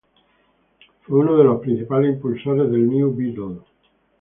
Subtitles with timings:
[1.03, 3.59] Fue uno de los principales impulsores del New Beetle.